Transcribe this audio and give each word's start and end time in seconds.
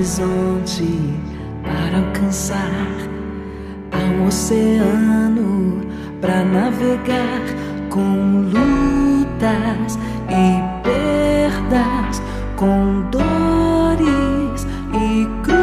horizonte 0.00 0.88
para 1.62 1.98
alcançar. 1.98 2.96
Há 3.92 3.98
um 3.98 4.26
oceano 4.26 5.82
para 6.22 6.42
navegar 6.42 7.42
com 7.90 8.48
lutas 8.48 9.98
e 10.30 10.62
perdas, 10.82 12.22
com 12.56 13.02
dores 13.10 14.66
e 14.94 15.28
cruz. 15.42 15.60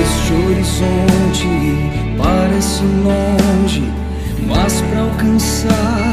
Este 0.00 0.32
horizonte 0.32 1.52
parece 2.16 2.82
longe, 3.04 3.92
mas 4.48 4.80
para 4.80 5.00
alcançar 5.00 6.12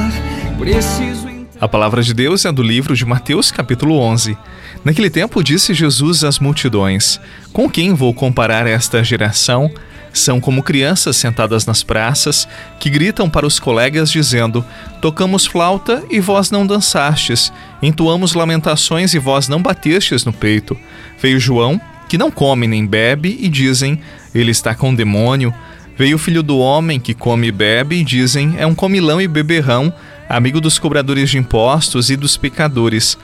preciso. 0.59 1.18
A 1.61 1.67
palavra 1.67 2.01
de 2.01 2.13
Deus 2.13 2.45
é 2.45 2.51
do 2.53 2.63
livro 2.63 2.95
de 2.95 3.05
Mateus, 3.05 3.51
capítulo 3.51 3.99
11. 3.99 4.37
Naquele 4.81 5.09
tempo 5.09 5.43
disse 5.43 5.73
Jesus 5.73 6.23
às 6.23 6.39
multidões: 6.39 7.19
Com 7.51 7.69
quem 7.69 7.93
vou 7.93 8.13
comparar 8.13 8.65
esta 8.65 9.03
geração? 9.03 9.69
São 10.13 10.39
como 10.39 10.63
crianças 10.63 11.17
sentadas 11.17 11.65
nas 11.65 11.83
praças 11.83 12.47
que 12.79 12.89
gritam 12.89 13.29
para 13.29 13.45
os 13.45 13.59
colegas 13.59 14.09
dizendo: 14.09 14.63
Tocamos 15.01 15.45
flauta 15.45 16.01
e 16.09 16.21
vós 16.21 16.49
não 16.49 16.65
dançastes, 16.65 17.51
entoamos 17.81 18.33
lamentações 18.33 19.13
e 19.13 19.19
vós 19.19 19.49
não 19.49 19.61
batestes 19.61 20.23
no 20.23 20.31
peito. 20.31 20.77
Veio 21.21 21.41
João, 21.41 21.79
que 22.07 22.17
não 22.17 22.31
come 22.31 22.67
nem 22.67 22.85
bebe, 22.85 23.37
e 23.37 23.49
dizem: 23.49 23.99
Ele 24.33 24.51
está 24.51 24.73
com 24.73 24.95
demônio. 24.95 25.53
Veio 25.97 26.15
o 26.15 26.19
filho 26.19 26.41
do 26.41 26.57
homem 26.57 27.01
que 27.01 27.13
come 27.13 27.47
e 27.47 27.51
bebe, 27.51 27.97
e 27.97 28.03
dizem: 28.05 28.55
É 28.57 28.65
um 28.65 28.73
comilão 28.73 29.19
e 29.19 29.27
beberrão, 29.27 29.93
amigo 30.29 30.61
dos 30.61 30.77
cobradores 30.77 31.31
de 31.31 31.39
impostos 31.39 32.11
e 32.11 32.15
dos 32.15 32.37
pecadores. 32.37 33.17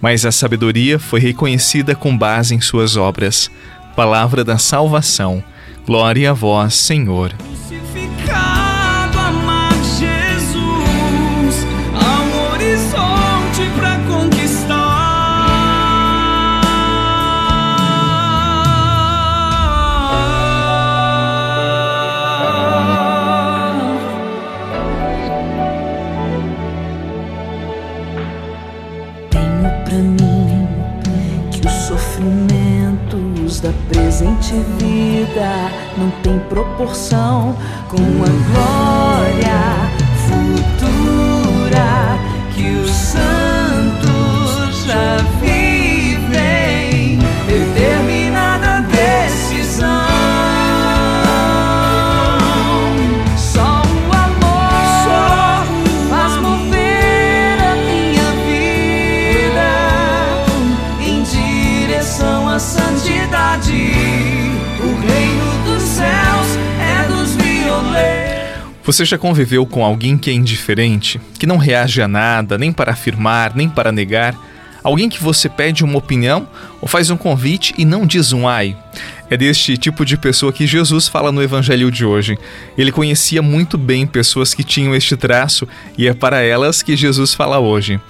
Mas 0.00 0.26
a 0.26 0.32
sabedoria 0.32 0.98
foi 0.98 1.20
reconhecida 1.20 1.94
com 1.94 2.16
base 2.16 2.54
em 2.54 2.60
suas 2.60 2.96
obras. 2.96 3.50
Palavra 3.96 4.44
da 4.44 4.58
salvação. 4.58 5.42
Glória 5.86 6.30
a 6.30 6.34
vós, 6.34 6.74
Senhor. 6.74 7.32
Da 33.60 33.72
presente 33.88 34.54
vida. 34.78 35.70
Não 35.96 36.10
tem 36.22 36.38
proporção 36.48 37.56
com 37.88 37.96
a 37.96 38.52
glória 38.52 38.97
Você 68.88 69.04
já 69.04 69.18
conviveu 69.18 69.66
com 69.66 69.84
alguém 69.84 70.16
que 70.16 70.30
é 70.30 70.32
indiferente, 70.32 71.20
que 71.38 71.46
não 71.46 71.58
reage 71.58 72.00
a 72.00 72.08
nada, 72.08 72.56
nem 72.56 72.72
para 72.72 72.92
afirmar, 72.92 73.54
nem 73.54 73.68
para 73.68 73.92
negar? 73.92 74.34
Alguém 74.82 75.10
que 75.10 75.22
você 75.22 75.46
pede 75.46 75.84
uma 75.84 75.98
opinião 75.98 76.48
ou 76.80 76.88
faz 76.88 77.10
um 77.10 77.16
convite 77.18 77.74
e 77.76 77.84
não 77.84 78.06
diz 78.06 78.32
um 78.32 78.48
ai? 78.48 78.74
É 79.28 79.36
deste 79.36 79.76
tipo 79.76 80.06
de 80.06 80.16
pessoa 80.16 80.54
que 80.54 80.66
Jesus 80.66 81.06
fala 81.06 81.30
no 81.30 81.42
evangelho 81.42 81.90
de 81.90 82.02
hoje. 82.02 82.38
Ele 82.78 82.90
conhecia 82.90 83.42
muito 83.42 83.76
bem 83.76 84.06
pessoas 84.06 84.54
que 84.54 84.64
tinham 84.64 84.94
este 84.94 85.18
traço 85.18 85.68
e 85.98 86.08
é 86.08 86.14
para 86.14 86.40
elas 86.40 86.82
que 86.82 86.96
Jesus 86.96 87.34
fala 87.34 87.58
hoje. 87.58 88.00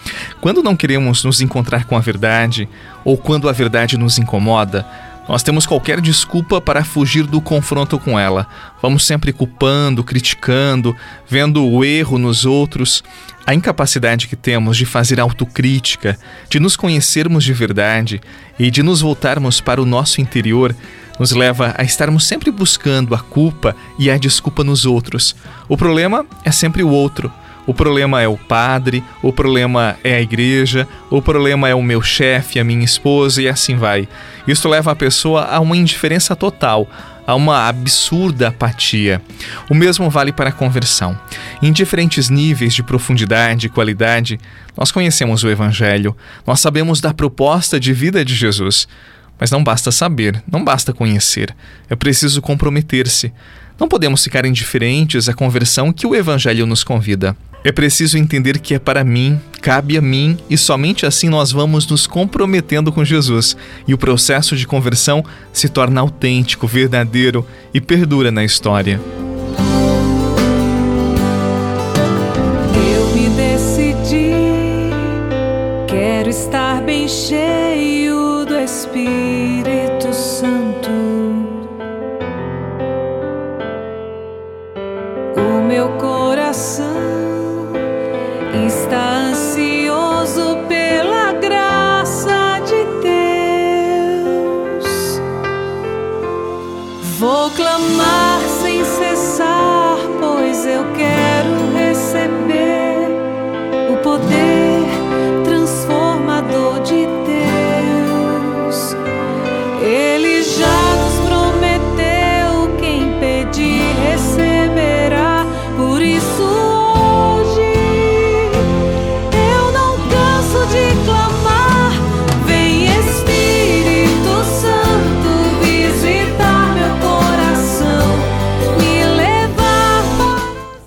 Quando 0.40 0.62
não 0.62 0.76
queremos 0.76 1.24
nos 1.24 1.40
encontrar 1.40 1.86
com 1.86 1.96
a 1.96 2.00
verdade 2.00 2.68
ou 3.04 3.18
quando 3.18 3.48
a 3.48 3.52
verdade 3.52 3.98
nos 3.98 4.16
incomoda, 4.16 4.86
nós 5.28 5.42
temos 5.42 5.66
qualquer 5.66 6.00
desculpa 6.00 6.58
para 6.58 6.82
fugir 6.82 7.24
do 7.24 7.40
confronto 7.40 7.98
com 7.98 8.18
ela. 8.18 8.46
Vamos 8.80 9.04
sempre 9.04 9.30
culpando, 9.30 10.02
criticando, 10.02 10.96
vendo 11.28 11.62
o 11.66 11.84
erro 11.84 12.18
nos 12.18 12.46
outros. 12.46 13.04
A 13.46 13.54
incapacidade 13.54 14.26
que 14.26 14.36
temos 14.36 14.76
de 14.76 14.86
fazer 14.86 15.20
autocrítica, 15.20 16.18
de 16.48 16.58
nos 16.58 16.76
conhecermos 16.76 17.44
de 17.44 17.52
verdade 17.52 18.20
e 18.58 18.70
de 18.70 18.82
nos 18.82 19.02
voltarmos 19.02 19.60
para 19.60 19.82
o 19.82 19.86
nosso 19.86 20.20
interior 20.20 20.74
nos 21.18 21.32
leva 21.32 21.74
a 21.76 21.82
estarmos 21.82 22.24
sempre 22.24 22.50
buscando 22.50 23.14
a 23.14 23.18
culpa 23.18 23.74
e 23.98 24.10
a 24.10 24.16
desculpa 24.16 24.64
nos 24.64 24.86
outros. 24.86 25.34
O 25.68 25.76
problema 25.76 26.24
é 26.44 26.50
sempre 26.50 26.82
o 26.82 26.88
outro. 26.88 27.30
O 27.68 27.74
problema 27.74 28.22
é 28.22 28.26
o 28.26 28.38
padre, 28.38 29.04
o 29.22 29.30
problema 29.30 29.98
é 30.02 30.14
a 30.14 30.22
igreja, 30.22 30.88
o 31.10 31.20
problema 31.20 31.68
é 31.68 31.74
o 31.74 31.82
meu 31.82 32.00
chefe, 32.00 32.58
a 32.58 32.64
minha 32.64 32.82
esposa 32.82 33.42
e 33.42 33.48
assim 33.48 33.76
vai. 33.76 34.08
Isso 34.46 34.66
leva 34.66 34.90
a 34.90 34.96
pessoa 34.96 35.44
a 35.44 35.60
uma 35.60 35.76
indiferença 35.76 36.34
total, 36.34 36.88
a 37.26 37.34
uma 37.34 37.68
absurda 37.68 38.48
apatia. 38.48 39.20
O 39.68 39.74
mesmo 39.74 40.08
vale 40.08 40.32
para 40.32 40.48
a 40.48 40.52
conversão. 40.52 41.20
Em 41.60 41.70
diferentes 41.70 42.30
níveis 42.30 42.72
de 42.72 42.82
profundidade 42.82 43.66
e 43.66 43.70
qualidade, 43.70 44.40
nós 44.74 44.90
conhecemos 44.90 45.44
o 45.44 45.50
Evangelho, 45.50 46.16
nós 46.46 46.60
sabemos 46.60 47.02
da 47.02 47.12
proposta 47.12 47.78
de 47.78 47.92
vida 47.92 48.24
de 48.24 48.34
Jesus. 48.34 48.88
Mas 49.38 49.50
não 49.50 49.62
basta 49.62 49.92
saber, 49.92 50.42
não 50.50 50.64
basta 50.64 50.94
conhecer, 50.94 51.54
é 51.90 51.94
preciso 51.94 52.40
comprometer-se. 52.40 53.30
Não 53.78 53.88
podemos 53.88 54.24
ficar 54.24 54.46
indiferentes 54.46 55.28
à 55.28 55.34
conversão 55.34 55.92
que 55.92 56.06
o 56.06 56.14
Evangelho 56.14 56.64
nos 56.64 56.82
convida. 56.82 57.36
É 57.64 57.72
preciso 57.72 58.16
entender 58.16 58.58
que 58.58 58.74
é 58.74 58.78
para 58.78 59.02
mim, 59.02 59.40
cabe 59.60 59.98
a 59.98 60.00
mim 60.00 60.38
e 60.48 60.56
somente 60.56 61.04
assim 61.04 61.28
nós 61.28 61.50
vamos 61.50 61.86
nos 61.88 62.06
comprometendo 62.06 62.92
com 62.92 63.04
Jesus 63.04 63.56
e 63.86 63.92
o 63.92 63.98
processo 63.98 64.56
de 64.56 64.66
conversão 64.66 65.24
se 65.52 65.68
torna 65.68 66.00
autêntico, 66.00 66.66
verdadeiro 66.66 67.44
e 67.74 67.80
perdura 67.80 68.30
na 68.30 68.44
história. 68.44 69.00
Eu 72.74 73.06
me 73.14 73.28
decidi, 73.30 74.30
quero 75.88 76.30
estar 76.30 76.80
bem 76.82 77.08
cheio 77.08 78.46
do 78.46 78.56
Espírito 78.56 79.77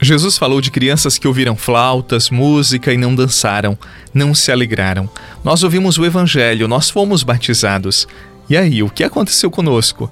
Jesus 0.04 0.36
falou 0.36 0.60
de 0.60 0.72
crianças 0.72 1.20
que 1.20 1.28
ouviram 1.28 1.56
flautas, 1.56 2.32
música 2.32 2.92
e 2.92 2.98
não 2.98 3.14
dançaram, 3.14 3.78
não 4.12 4.34
se 4.34 4.52
alegraram. 4.52 5.08
Nós 5.44 5.62
ouvimos 5.62 6.00
o 6.00 6.06
Evangelho, 6.06 6.68
nós 6.68 6.90
fomos 6.90 7.22
batizados. 7.22 8.08
E 8.50 8.58
aí, 8.58 8.82
o 8.82 8.90
que 8.90 9.04
aconteceu 9.04 9.52
conosco? 9.52 10.12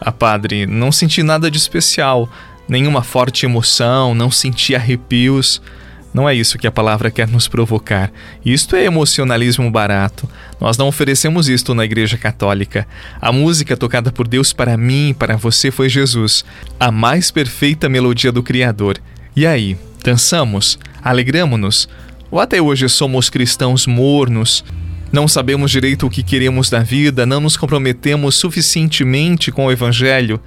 Ah, 0.00 0.12
padre, 0.12 0.66
não 0.66 0.92
senti 0.92 1.22
nada 1.24 1.50
de 1.50 1.58
especial, 1.58 2.28
nenhuma 2.68 3.02
forte 3.02 3.44
emoção, 3.44 4.14
não 4.14 4.30
senti 4.30 4.72
arrepios. 4.76 5.60
Não 6.14 6.28
é 6.28 6.34
isso 6.34 6.56
que 6.56 6.66
a 6.68 6.70
palavra 6.70 7.10
quer 7.10 7.26
nos 7.26 7.48
provocar. 7.48 8.12
Isto 8.44 8.76
é 8.76 8.84
emocionalismo 8.84 9.68
barato. 9.68 10.30
Nós 10.60 10.78
não 10.78 10.86
oferecemos 10.86 11.48
isto 11.48 11.74
na 11.74 11.84
Igreja 11.84 12.16
Católica. 12.16 12.86
A 13.20 13.32
música 13.32 13.76
tocada 13.76 14.12
por 14.12 14.28
Deus 14.28 14.52
para 14.52 14.76
mim 14.76 15.08
e 15.08 15.14
para 15.14 15.36
você 15.36 15.72
foi 15.72 15.88
Jesus, 15.88 16.44
a 16.78 16.92
mais 16.92 17.32
perfeita 17.32 17.88
melodia 17.88 18.30
do 18.30 18.40
Criador. 18.40 19.00
E 19.36 19.44
aí, 19.44 19.76
dançamos? 20.04 20.78
Alegramo-nos? 21.02 21.88
Ou 22.30 22.38
até 22.38 22.62
hoje 22.62 22.88
somos 22.88 23.28
cristãos 23.28 23.84
mornos? 23.84 24.64
Não 25.10 25.26
sabemos 25.26 25.72
direito 25.72 26.06
o 26.06 26.10
que 26.10 26.22
queremos 26.22 26.70
da 26.70 26.84
vida, 26.84 27.26
não 27.26 27.40
nos 27.40 27.56
comprometemos 27.56 28.36
suficientemente 28.36 29.50
com 29.50 29.66
o 29.66 29.72
Evangelho. 29.72 30.40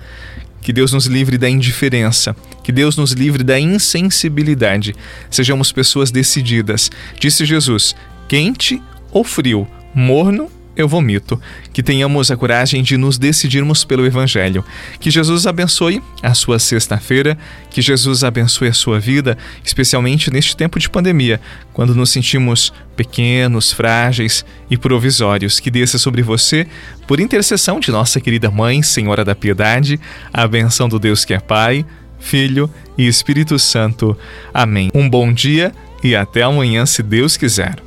Que 0.62 0.72
Deus 0.72 0.94
nos 0.94 1.06
livre 1.06 1.38
da 1.38 1.50
indiferença, 1.50 2.34
que 2.64 2.72
Deus 2.72 2.96
nos 2.96 3.12
livre 3.12 3.44
da 3.44 3.60
insensibilidade. 3.60 4.96
Sejamos 5.30 5.70
pessoas 5.74 6.10
decididas. 6.10 6.90
Disse 7.20 7.46
Jesus: 7.46 7.94
quente 8.26 8.82
ou 9.12 9.26
frio, 9.26 9.68
morno 9.94 10.50
eu 10.78 10.88
vomito. 10.88 11.42
Que 11.74 11.84
tenhamos 11.84 12.32
a 12.32 12.38
coragem 12.38 12.84
de 12.84 12.96
nos 12.96 13.18
decidirmos 13.18 13.84
pelo 13.84 14.06
Evangelho. 14.06 14.64
Que 15.00 15.12
Jesus 15.12 15.48
abençoe 15.48 16.02
a 16.22 16.34
sua 16.34 16.60
sexta-feira, 16.60 17.38
que 17.70 17.82
Jesus 17.82 18.24
abençoe 18.24 18.68
a 18.68 18.74
sua 18.74 19.00
vida, 19.00 19.38
especialmente 19.64 20.32
neste 20.32 20.56
tempo 20.56 20.80
de 20.80 20.90
pandemia, 20.90 21.42
quando 21.74 21.96
nos 21.96 22.12
sentimos 22.12 22.72
pequenos, 22.96 23.72
frágeis 23.72 24.46
e 24.70 24.78
provisórios. 24.78 25.60
Que 25.60 25.72
desça 25.72 25.98
sobre 25.98 26.22
você, 26.22 26.68
por 27.08 27.20
intercessão 27.20 27.80
de 27.80 27.92
nossa 27.92 28.22
querida 28.22 28.52
Mãe, 28.52 28.84
Senhora 28.84 29.26
da 29.26 29.36
Piedade, 29.36 30.00
a 30.32 30.48
benção 30.48 30.88
do 30.88 31.00
Deus 31.00 31.26
que 31.26 31.34
é 31.34 31.40
Pai, 31.40 31.86
Filho 32.20 32.70
e 32.98 33.08
Espírito 33.08 33.58
Santo. 33.58 34.18
Amém. 34.54 34.90
Um 34.94 35.10
bom 35.10 35.32
dia 35.34 35.72
e 36.04 36.16
até 36.16 36.44
amanhã, 36.44 36.86
se 36.86 37.02
Deus 37.02 37.38
quiser. 37.38 37.87